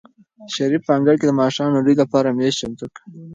[0.55, 2.97] شریف په انګړ کې د ماښام د ډوډۍ لپاره مېز چمتو کړ.